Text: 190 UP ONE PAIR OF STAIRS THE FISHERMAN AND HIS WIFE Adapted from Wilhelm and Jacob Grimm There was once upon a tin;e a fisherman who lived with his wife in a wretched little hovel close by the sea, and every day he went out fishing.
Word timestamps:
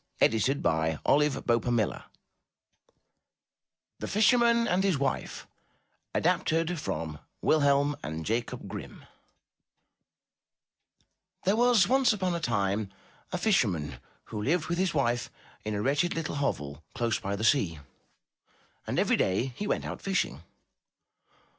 190 0.17 0.51
UP 0.51 0.57
ONE 0.57 0.63
PAIR 0.63 0.99
OF 1.05 1.43
STAIRS 1.45 2.01
THE 3.99 4.07
FISHERMAN 4.07 4.67
AND 4.67 4.83
HIS 4.83 4.97
WIFE 4.97 5.45
Adapted 6.15 6.79
from 6.79 7.19
Wilhelm 7.43 7.95
and 8.01 8.25
Jacob 8.25 8.67
Grimm 8.67 9.05
There 11.43 11.55
was 11.55 11.87
once 11.87 12.11
upon 12.13 12.33
a 12.33 12.39
tin;e 12.39 12.91
a 13.31 13.37
fisherman 13.37 13.99
who 14.23 14.41
lived 14.41 14.69
with 14.69 14.79
his 14.79 14.95
wife 14.95 15.29
in 15.63 15.75
a 15.75 15.83
wretched 15.83 16.15
little 16.15 16.37
hovel 16.37 16.83
close 16.95 17.19
by 17.19 17.35
the 17.35 17.43
sea, 17.43 17.77
and 18.87 18.97
every 18.97 19.17
day 19.17 19.53
he 19.55 19.67
went 19.67 19.85
out 19.85 20.01
fishing. 20.01 20.41